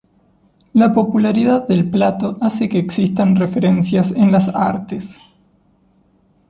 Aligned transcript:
La 0.73 0.91
popularidad 0.93 1.67
del 1.67 1.87
plato 1.91 2.35
hace 2.41 2.67
que 2.67 2.79
existan 2.79 3.35
referencias 3.35 4.09
en 4.09 4.31
las 4.31 4.47
artes. 4.47 5.19